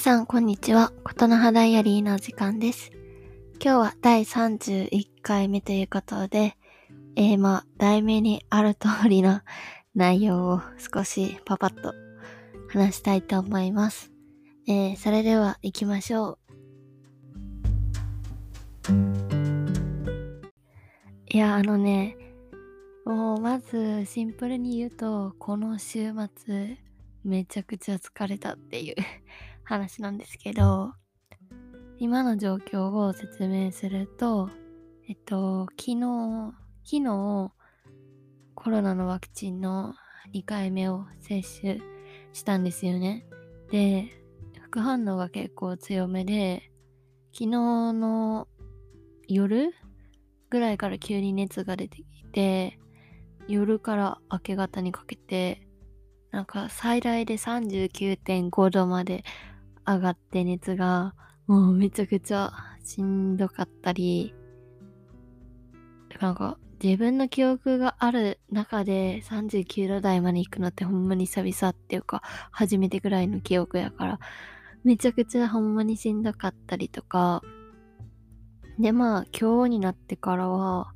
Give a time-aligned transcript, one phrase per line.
[0.00, 0.94] 皆さん、こんにちは。
[1.04, 2.90] ことの葉ダイアリーの時間です。
[3.62, 6.56] 今日は第31回目ということで、
[7.16, 9.42] えー、まあ、題名にある通りの
[9.94, 11.92] 内容を少しパパッと
[12.70, 14.10] 話したいと思います。
[14.66, 16.38] えー、それでは行きましょ
[18.88, 18.92] う。
[21.28, 22.16] いや、あのね、
[23.04, 26.78] もうまずシンプルに言うと、この週末、
[27.22, 28.96] めちゃくちゃ疲れたっていう
[29.70, 30.94] 話なんですけど、
[31.96, 34.50] 今の状況を説明すると、
[35.08, 36.52] えっと、昨日、
[36.82, 37.52] 昨日、
[38.56, 39.94] コロナのワクチンの
[40.34, 41.80] 2回目を接種
[42.32, 43.26] したんですよね。
[43.70, 44.08] で、
[44.60, 46.72] 副反応が結構強めで、
[47.32, 47.46] 昨日
[47.92, 48.48] の
[49.28, 49.72] 夜
[50.50, 52.80] ぐらいから急に熱が出てきて、
[53.46, 55.68] 夜から明け方にかけて、
[56.32, 59.24] なんか最大で39.5度まで
[59.94, 61.14] 上がって熱が
[61.46, 62.52] もうめちゃくちゃ
[62.84, 64.34] しんどかったり、
[66.20, 74.20] なんか自分の記憶がある中で39度台まで行くのってほんまに久々っていうか初めてぐらいの記憶やから
[74.84, 77.42] めちゃくちゃほんまにしんどかったりとか。
[78.78, 80.92] でまあ今日になってからは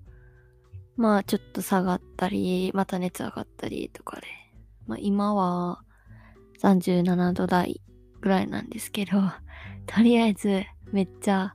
[0.97, 4.27] まあちょっと下がったりまた熱上がったりとかで
[4.87, 5.83] まあ、今は
[6.63, 7.81] 37度台
[8.25, 9.21] ぐらいなんですけど、
[9.85, 11.55] とりあえずめっちゃ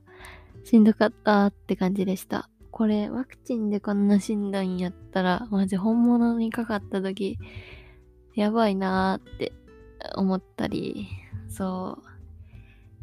[0.62, 2.48] しんどかったって感じでした。
[2.70, 7.38] これワクチンでこんなしんどいんやったら、マジ本物にかかった時、
[8.36, 9.52] やばいなーって
[10.14, 11.08] 思ったり、
[11.48, 12.08] そう。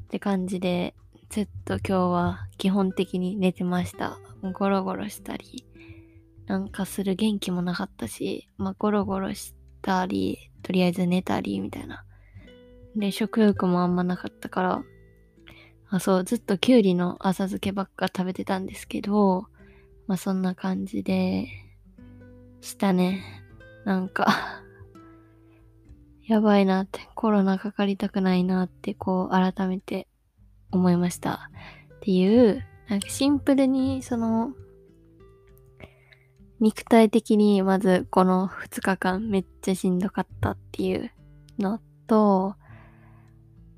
[0.05, 0.95] って感じで、
[1.29, 4.17] ずっと今日は基本的に寝てました。
[4.53, 5.65] ゴロゴロしたり、
[6.45, 12.03] なんかする元気もなかったし、まあ、ゴロゴロし、たり、とりあえず寝たり、みたいな。
[12.95, 14.83] で、食欲もあんまなかったから、
[15.89, 19.47] あ、そう、ずっときゅうりの浅漬けばっか食べてたんですけど、
[20.07, 21.47] まあそんな感じで、
[22.61, 23.23] したね。
[23.85, 24.61] なんか
[26.25, 30.07] やばいなって、コロナかかりたくないなって、こう、改めて
[30.71, 31.49] 思いました。
[31.95, 34.53] っていう、なんかシンプルに、その、
[36.59, 41.11] 肉体的にまずこの2日間めっちゃしんどかったっていう
[41.59, 42.55] のと、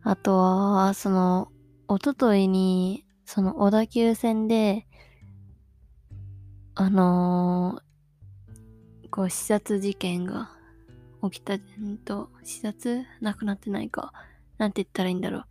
[0.03, 1.51] あとは、その、
[1.87, 4.87] おとといに、その小田急線で、
[6.75, 10.51] あのー、こう、視察事件が
[11.23, 13.05] 起きた、んと、視察？
[13.21, 14.13] なくなってないか。
[14.57, 15.45] なんて言ったらいいんだろう。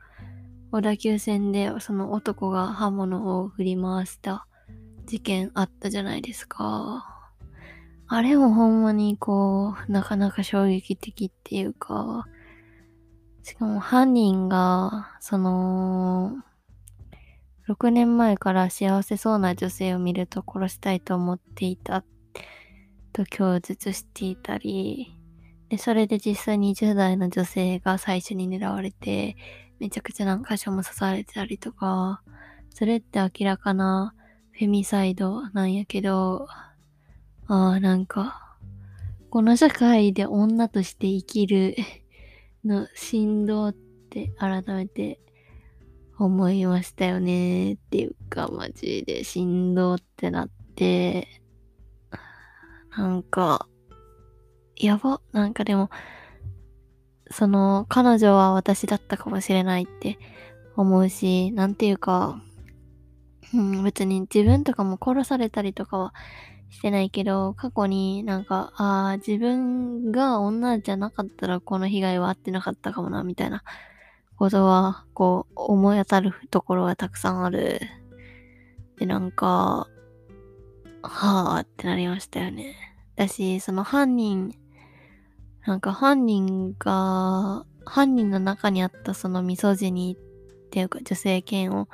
[0.71, 4.47] 小田急線でその男が刃物を振り回した
[5.07, 7.31] 事件あったじゃないですか。
[8.07, 12.27] あれもほんまにこう、なかなか衝撃的っていうか、
[13.49, 16.37] しかも犯人が、その、
[17.67, 22.05] 6年前から幸せそうな女性を見ると殺したいと思っていた
[23.15, 25.19] と供述していたり、
[25.71, 29.35] で、それで実際20代の女性が最初に狙われて、
[29.79, 32.21] めちゃくちゃ何箇所も刺されてたりとか、
[32.69, 34.15] それって明らかな
[34.53, 36.49] フェミサイドなんやけど、
[37.47, 38.59] ああ、なんか、
[39.31, 41.77] この社会で女として生きる
[42.65, 45.21] の振動って改めて
[46.19, 47.75] 思いましたよね。
[47.75, 51.29] っていうか、マジで振動ってなって、
[52.97, 53.69] なんか、
[54.77, 55.91] やば、なんかでも、
[57.31, 60.19] その、彼女は私だったかもしれないって
[60.77, 62.43] 思うし、なんていうか、
[63.55, 66.15] うん、別に自分とかも殺されたりとかは
[66.71, 73.63] してないけど、過去になんか、ああ、自分が女じゃなかったらこの被害はあってなかったかもな、みたいな
[74.37, 77.81] ことは、こう、思い当たるところがたくさんある。
[78.99, 79.89] で、なんか、
[81.03, 82.77] はあってなりましたよね。
[83.17, 84.55] だし、その犯人、
[85.67, 91.89] なんか犯人が、犯人の中にあったそのミソジニっていうか女性権を、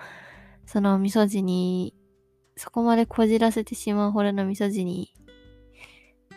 [0.67, 1.95] そのミソジニ、
[2.57, 5.13] そこまでこじらせてしまうほどのミソジニ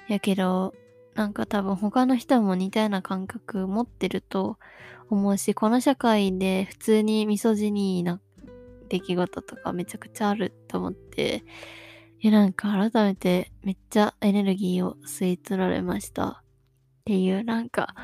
[0.07, 0.13] ー。
[0.13, 0.73] やけど、
[1.15, 4.57] なんか多分他の人も似たような感覚持ってると
[5.09, 8.19] 思うし、この社会で普通にミソジニーな
[8.89, 11.43] 出来事とかめちゃくちゃあると思って、
[12.19, 16.27] いやなんか改めてめっちゃエネルギーを吸い取られました。
[16.27, 16.43] っ
[17.05, 17.95] ていうなんか、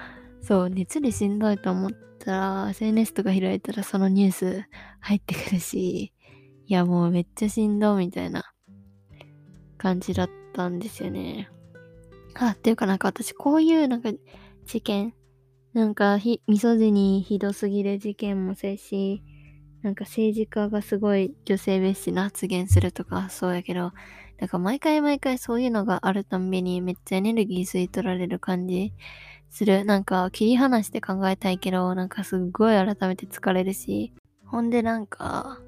[0.42, 4.66] そう、熱でしんどいと思ったら、SNS とか開いたらそのニュース
[5.02, 6.13] 入ってくるし、
[6.74, 8.52] いやもうめっちゃしんどみたいな
[9.78, 11.48] 感じだったんですよね。
[12.34, 14.10] あ、っていうかなんか私こういうなんか
[14.66, 15.14] 事件
[15.76, 19.22] なんかひ、ミソジニひどすぎる事件もせし、
[19.84, 23.92] なんか政治家がすごい女性蔑視の発言するとかそうやけど、
[24.40, 28.94] なんか毎回毎回そういうのがあるたんびにめっちゃエネルギー吸い取られる感じ
[29.52, 29.86] する。
[29.86, 34.12] なんか切り離して考えたいけど、なんかすっごい改めて疲れるし。
[34.48, 35.60] ほんでなんか、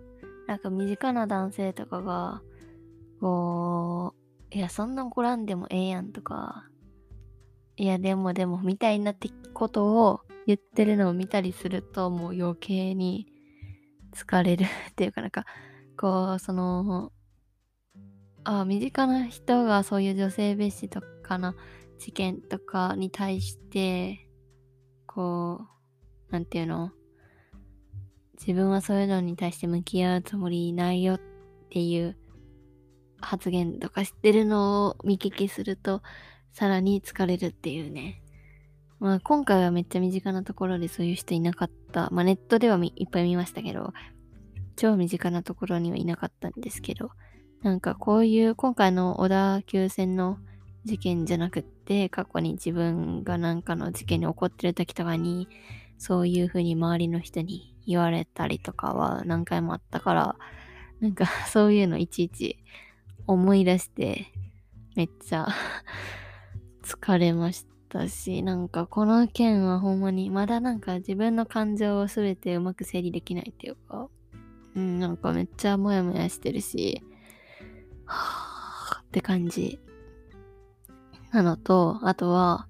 [0.48, 2.42] なんか身近な男性とかが、
[3.20, 4.14] こ
[4.52, 6.68] う、いや、そんな怒らんでもええやんとか、
[7.78, 13.28] いや、でもでも、みたいなってことを言ってるのを見たりすると、もう余計に
[14.14, 15.46] 疲れるっていうかなんか、
[15.98, 17.12] こう、その、
[18.44, 21.56] あ身近な人がそういう女性蔑視とかの
[21.98, 24.30] 事件とかに対して、
[25.08, 25.62] こ
[26.30, 26.92] う、なんていうの？
[28.40, 31.22] 自分はそういうのに対して向き合うつもりないよっ
[31.70, 32.18] ていう
[33.22, 36.02] 発言とか知ってるのを見聞きすると、
[36.54, 38.22] さらに疲れるっていうね。
[39.00, 42.10] まあ今回はめっちゃ身近なところでそういう人いなかった。
[42.12, 43.94] まあネットではいっぱい見ましたけど、
[44.76, 47.12] 超身近なところにはいなかったんですけど、
[47.62, 50.38] なんかこういう今回の小田急線の
[50.86, 55.50] 事件じゃなくって、過去に自分がなんかの事件に起こってる時とかに、
[55.98, 60.36] そういう風に周りの人に言われたりとかは何回もあったから、
[61.00, 62.58] なんか そういうのいちいち
[63.28, 64.32] 思い出して、
[64.96, 65.48] めっちゃ
[66.84, 74.10] 疲れましたし、なんかこの件はほんまに、まだなんか自分の感情を全てうまく整理できないっていうか、
[74.76, 77.04] うん、なんかめっちゃモヤモヤしてるし、
[78.06, 79.80] はぁって感じ。
[81.32, 82.68] なのと、あとは、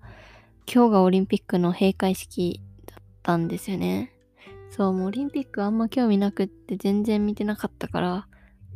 [0.71, 4.14] 今日がオリンピックの閉会式だったんですよね。
[4.75, 8.27] そう、もうオリンピックあんま興味なくって全然見てなかったから、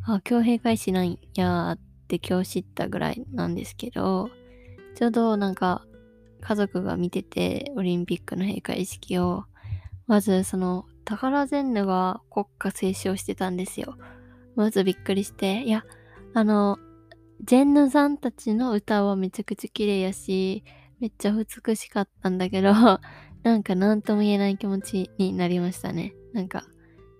[0.06, 4.30] あ、今日閉会式なんやって今日知ったぐらいなんですけど、
[4.94, 5.84] ちょうどなんか
[6.40, 9.44] 家族が見てて、オリンピックの閉会式を、
[10.06, 13.98] まずその、宝全ヌが国歌斉唱してたんですよ。
[14.56, 15.84] まずびっくりして、いや、
[16.32, 16.78] あの、
[17.42, 20.64] ジェンヌさんたちの歌はめちゃくちゃ綺麗やし、
[20.98, 22.72] めっちゃ美しかったんだけど、
[23.42, 26.14] なんか何とも言えない気持ちになりましたね。
[26.32, 26.64] なんか、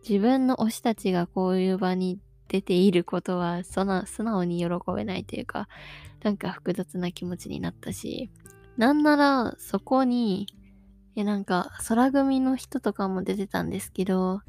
[0.09, 2.19] 自分の推したちがこういう場に
[2.49, 5.69] 出ていることは、そ素直に喜べないというか、
[6.23, 8.31] なんか複雑な気持ちになったし、
[8.77, 10.47] なんならそこに、
[11.17, 14.41] え、なんか空組の人とかも出てたんですけど、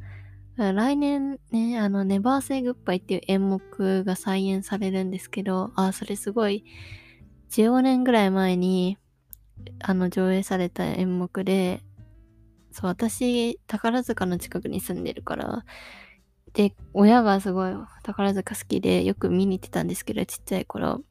[0.57, 6.65] 来年ね、あの、ネバーセイグッバイっていう演目が再演されるんですけど、あ、それすごい、
[7.49, 8.97] 15年ぐらい前に、
[9.79, 11.81] あの、上映された演目で、
[12.71, 15.65] そう、私、宝塚の近くに住んでるから、
[16.53, 17.73] で、親がすごい
[18.03, 21.01] 宝塚好きでよく見に行ってたんですけど、ちっちゃい頃。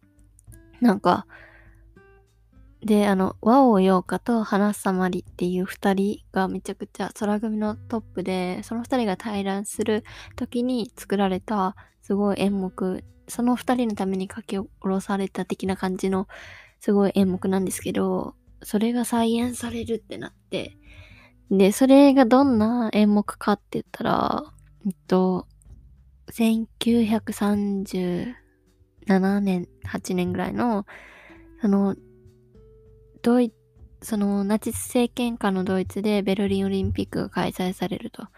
[0.80, 1.26] なんか、
[2.82, 10.04] で、あの、和王陽花と花さまりっていう二人がめちゃくちゃ空組のトップで、その二人が対談する
[10.36, 16.26] 時に作られたすごい演目、その二人のために書き下ろされた的な感じの
[16.80, 20.76] すごい演目なんですけど、それが再演されるってなって、
[21.50, 24.44] で、それがどんな演目かって言ったら、
[24.86, 25.46] えっと、
[26.32, 28.34] 1937
[29.40, 30.86] 年、8年ぐらいの、
[31.60, 31.96] その、
[33.22, 33.52] ドイ
[34.02, 38.28] そのナチス政権下のドイツでベルリンオリンピックが開催されると。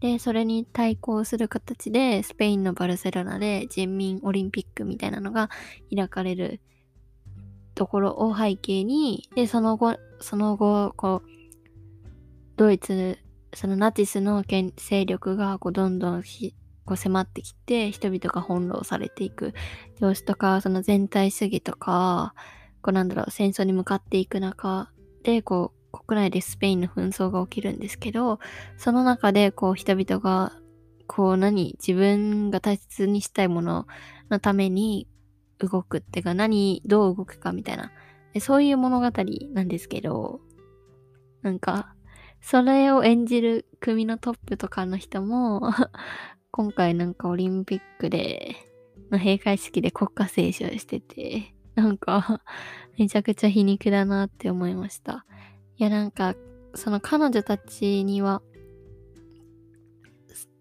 [0.00, 5.50] で、それに対抗する形でスペインのバルセロナで人民オリンピックみたいなのが
[5.94, 6.60] 開かれる
[7.74, 11.28] ところを背景に、で、その後、その後、こう、
[12.56, 13.18] ドイツ、
[13.54, 19.54] そのナチスの権勢力がこうどんどんひこう迫ってきて、人々が翻弄されていく。
[20.00, 22.34] 様子とか、その全体主義とか、
[22.82, 24.90] こうなんだろう、戦争に向かっていく中
[25.22, 28.40] で、こう、国内でスペインの紛争が起きるんですけど、
[28.76, 30.52] その中で、こう、人々が、
[31.06, 33.86] こう、何、自分が大切にしたいもの
[34.28, 35.06] のために
[35.68, 37.92] 動くっていうか、何、どう動くかみたいな、
[38.40, 39.10] そういう物語
[39.52, 40.40] なんですけど、
[41.42, 41.94] なんか、
[42.40, 45.72] それを演じる組のトップとかの人も
[46.50, 48.56] 今回なんかオリンピックで、
[49.10, 52.42] の閉会式で国家斉唱してて、なんか
[52.98, 55.26] めちゃくちゃ皮肉だなって思いました。
[55.76, 56.34] いや、なんか、
[56.74, 58.42] その彼女たちには、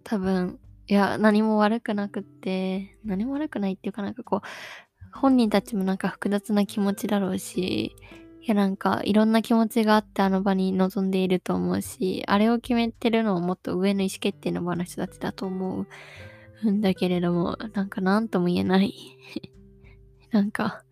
[0.04, 4.42] 多分、いや、何も悪くなくって、何も悪くないっていうかなんかこう、
[5.22, 7.96] 本人たちもなんか複雑な気持ちだろうし、
[8.42, 15.86] いやなんかいろんな気持ちがあってあの場に臨んでいると思うし、あれを決めてるのはもっと上の意思決定の場の人たちだと思
[16.64, 18.94] うんだけれども、なんか何とも言えない。
[20.32, 20.84] なんか、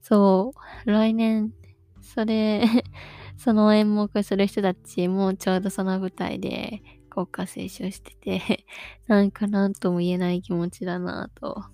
[0.00, 0.54] そ
[0.86, 1.52] う、来年、
[2.00, 2.64] それ
[3.36, 8.64] その演目する人たちもちょうどその舞台で国歌斉唱してて、
[9.06, 11.64] なんかなとも言えない気持ちだなと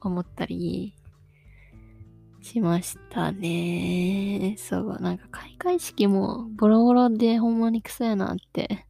[0.00, 0.94] 思ったり
[2.40, 4.54] しましたね。
[4.58, 8.86] そう、なんか開会式もボロボロでほんまにクソやなって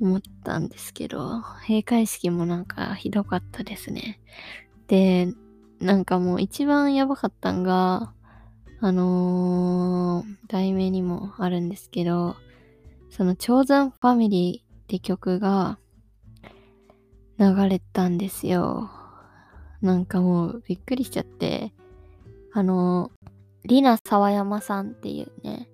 [0.00, 4.20] 思ったんですけど、閉会式もなんかひどかったですね。
[4.86, 5.32] で、
[5.80, 8.12] なんかもう一番やばかったんが、
[8.80, 12.36] あのー、題名にもあるんですけど、
[13.10, 15.78] その、超山ファミリーって曲が
[17.38, 18.90] 流れたんですよ。
[19.80, 21.72] なんかもうびっくりしちゃって、
[22.58, 23.12] あの、
[23.62, 25.68] リナ沢山さんっていうね、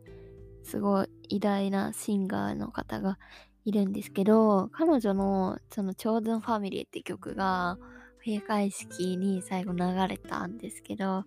[0.65, 3.19] すごい偉大なシンガーの方が
[3.65, 7.79] いるんですけど、彼女のその超山ファミリーって曲が、
[8.23, 11.25] 閉会式に最後流れたんですけど、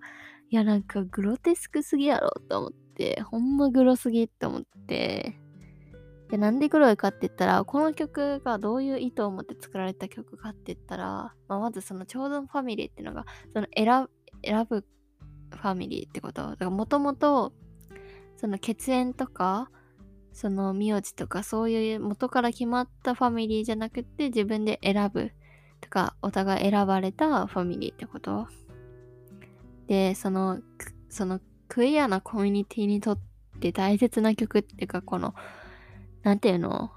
[0.51, 5.39] いやなんかグロテスクすぎやろと思って、ほんまグロすぎって思って、
[6.29, 14.07] で、なんでグロいかって言ったら、この曲がどういう意図を持って作られた曲かって言ったら、まあ、まずその超存ファミリーっていうのが、その選
[14.43, 14.85] 選ぶ
[15.51, 16.41] ファミリーってこと？
[16.41, 17.53] だからもともと、
[18.35, 19.69] その血縁とか、
[20.33, 25.31] その名字とかそういう元から決まったファミリーじゃなくて自分で選ぶ
[25.81, 28.47] とか、お互い選ばれたファミリーってこと？
[29.87, 30.59] で、その、
[31.09, 33.19] そのクイアなコミュニティにとっ
[33.59, 35.33] て大切な曲っていうか、この、
[36.23, 36.91] なんていうの？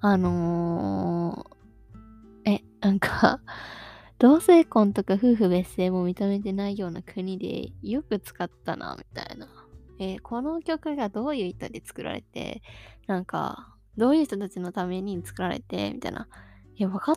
[0.00, 3.40] あのー、え、なんか
[4.18, 9.46] 同性婚とか夫婦別姓も認めてないような国でよく使ったな、みたいな。
[10.00, 12.62] えー、この曲がどういう意図で作られて、
[13.06, 16.28] なんか、どういう人たちのために作られて、みたいな。
[16.74, 17.16] いや、分かっ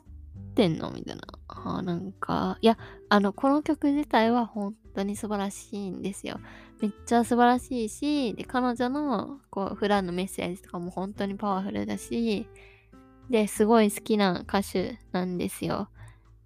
[0.56, 0.92] てんの？
[0.92, 1.22] みたいな。
[1.48, 2.78] あなんか、いや、
[3.10, 6.40] あの、この曲自体は本当に素晴らしいんですよ。
[6.82, 12.48] めっちゃ素晴らしいし、で、彼女の、こう、普段のメッセージとかも本当にパワフルだし、
[13.30, 15.90] で、すごい好きな歌手なんですよ。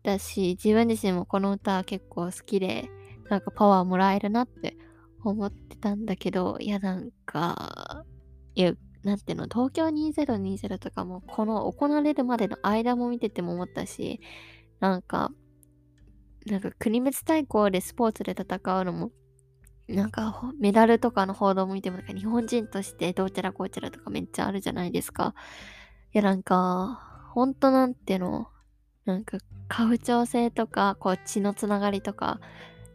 [0.06, 2.90] だし、自分自身もこの歌結構好きで、
[3.30, 4.78] なんかパワーもらえるなって
[5.24, 8.06] 思ってたんだけど、いや、なんか、
[8.56, 14.22] いや、なんていうの、東京2020とかも、この行われるまでの間も見てても思ったし、
[14.80, 15.32] なんか、
[16.46, 19.12] なんか国別対抗でスポーツで戦うのも、
[19.88, 25.34] なんかメダルとかの報道も見ても、なんか日本人としてどうちゃらこうちゃらとかめっちゃあるじゃないですか。
[26.14, 28.48] いや、なんか、ほんとなんていうの、
[29.06, 32.40] なんか、家父長制とか、こう血のつながりとか、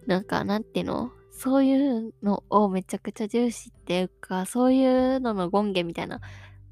[0.06, 1.10] なんか、なんていうの？
[1.32, 6.20] そういうのをめちゃくちゃ重視っていうか、そういうのの権限みたいな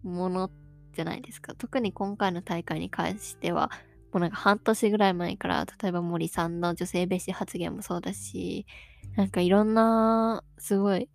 [0.03, 0.51] もの
[0.93, 1.55] じゃないですか。
[1.55, 3.71] 特に今回の大会に関しては、
[4.13, 8.67] もうなんか半年ぐらい前から、例えば森さんの女性蔑視発言もそうだし、
[9.17, 11.09] なんかいろんな、すごい、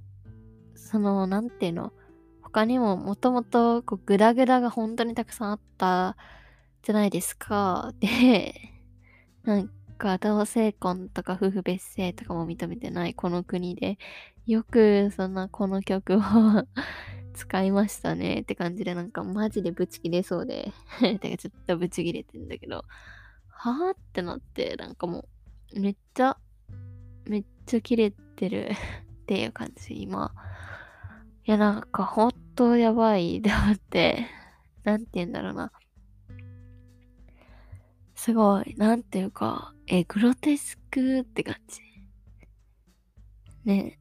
[0.74, 1.94] その、なんていうの、
[2.42, 6.18] 他にももともとグダグダが本当にたくさんあった
[6.84, 7.94] じゃないですか。
[8.00, 8.54] で、
[9.44, 13.98] なんか同性婚とか夫婦別姓とかも認めてないこの国で、
[14.46, 16.20] よくそんなこの曲を
[17.34, 22.84] 使いましたねって感じでなんかマジでブチ切れそうで だかちょっとブチ切れてんだけど、
[23.48, 25.26] はぁってなって、なんかも
[25.74, 26.38] うめっちゃ、
[27.26, 28.72] めっちゃ切れてる
[29.22, 30.34] っていう感じ、今。
[31.46, 33.42] いやなんかほんとやばい。
[33.42, 34.28] でもって、
[34.84, 35.72] なんて言うんだろうな。
[38.24, 41.82] すごい、なんていうか、え、グロテスクって感じ。
[43.66, 44.00] ね。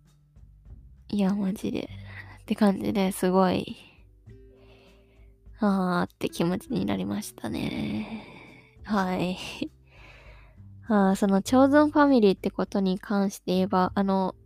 [1.09, 1.89] いや、マジで。
[2.43, 3.77] って感じですごい、
[5.59, 8.25] あーって気持ちになりましたね。
[8.85, 9.37] はい。
[10.87, 14.37] あその、超存ファミリーってことに関して言えば、あの、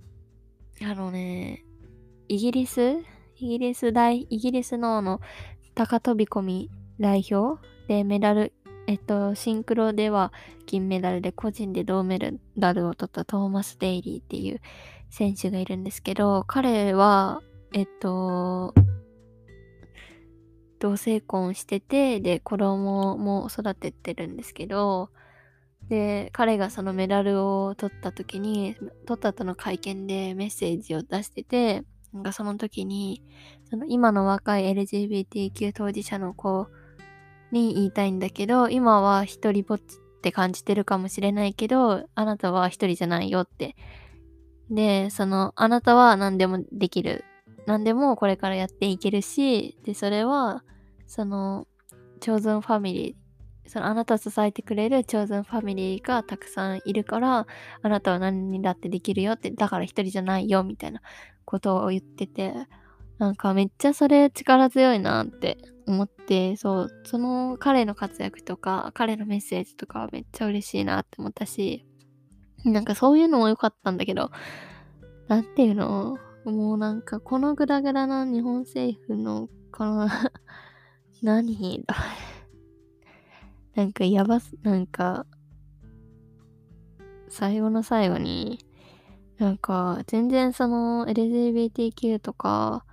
[0.80, 1.66] あのね、
[2.28, 3.02] イギリス？
[3.36, 5.20] イギリス大、イギリスのあの、
[5.74, 7.60] 高飛び込み代表？
[7.88, 8.54] でメダル
[8.86, 10.32] えっと、シンクロでは
[10.66, 12.18] 銀メダルで個人で銅メ
[12.56, 14.60] ダルを取ったトーマス・デイリーっていう
[15.10, 17.40] 選手がいるんですけど、彼は、
[17.72, 18.74] えっと、
[20.78, 25.10] 同性婚してて、で、子供も育ててるんですけど、
[25.88, 28.76] で、彼がそのメダルを取った時に、
[29.06, 33.22] 取った後の会見でメッセージを出してて、なんかその時に、
[33.68, 36.68] その今の若い LGBTQ 当事者の子
[37.52, 43.76] に言いたいんだけど、今は一人ぼっちって感じてるかもしれないけど、あなたは一人じゃないよって。
[44.70, 47.24] で、その、あなたは何でもできる。
[47.66, 50.64] 何でもこれからやっていけるし、で、それは、
[51.06, 51.66] その、
[52.20, 57.46] 超存ファミリー、そのあなたを支えてくれる超存ファミリーがたくさんいるから、
[57.82, 61.00] あなたは何にだってできるよって、だから一人じゃないよ、みたいな
[61.44, 62.54] ことを言ってて、
[63.18, 71.86] なんかめっちゃそれ力強いなって思って、そう、その彼の活躍とか、彼のメッセージとかめっちゃ嬉しいなって思ったし、
[72.64, 74.30] なんかそういうのも良かったんだけど、
[75.28, 76.18] なんていうの？
[76.44, 80.08] もうなんかこのグラグラな日本政府のこの
[81.22, 81.84] 何？
[83.74, 85.26] なんかやばす、なんか、
[87.28, 88.58] 最後の最後に、
[89.38, 92.84] なんか全然その LGBTQ とか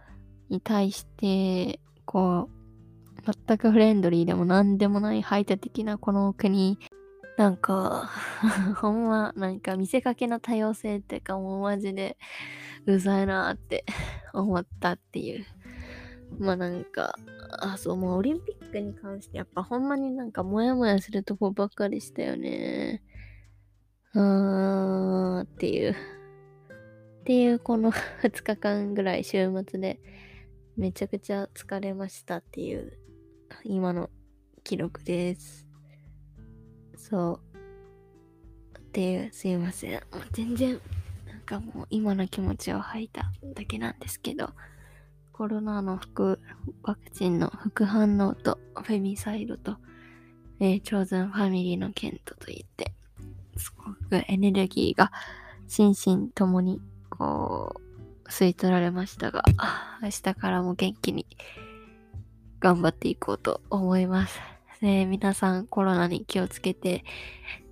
[0.49, 2.63] に対して、こう、
[3.47, 6.77] 全くフレンドリーでも何でもない排他的なこの国、
[7.37, 8.09] なんか
[8.77, 12.17] ほんま、なんか見せかけの多様性っていうかもうマジで
[12.85, 13.85] うざいなって
[14.33, 15.45] 思ったっていう。
[16.39, 17.15] まあなんか、
[17.59, 23.03] あ、そう、もうオリンピックに関してやっぱほんまになんかモヤモヤするとこばっかりしたよね。
[24.13, 25.91] うーん、っていう。
[25.91, 29.99] っていうこの 2日間ぐらい週末で
[30.75, 32.97] めちゃくちゃ疲れましたっていう
[33.63, 34.09] 今の
[34.63, 35.67] 記録です。
[36.97, 37.39] そ
[38.73, 38.77] う。
[38.79, 39.93] っていう、すいません。
[39.93, 40.01] もう
[40.31, 40.79] 全然、
[41.27, 44.49] なんかもう今の気持ちを吐いただけなんですけど、
[45.31, 46.39] コロナの副、
[46.83, 49.77] ワクチンの副反応とフェミサイドと、
[50.59, 52.93] えー、チョーズンファミリーの件とといって、
[53.57, 55.11] すごくエネルギーが
[55.67, 57.82] 心身ともにこう、
[58.33, 59.43] 吸い取られましたが、
[60.01, 61.27] 明日からも元気に
[62.59, 64.39] 頑張っていこうと思います。
[64.81, 67.03] え皆さんコロナに気をつけて、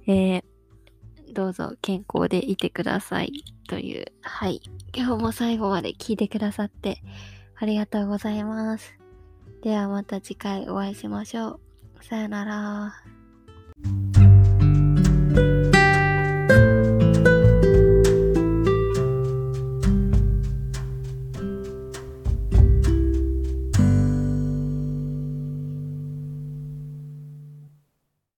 [0.06, 0.44] えー、
[1.34, 4.62] どうぞ健康でいてくださいという、はい。
[4.96, 7.02] 今日も最後まで聞いてくださって
[7.56, 8.96] ありがとうございます。
[9.64, 11.60] ではまた次回お会いしましょ
[12.00, 12.04] う。
[12.04, 14.11] さよなら。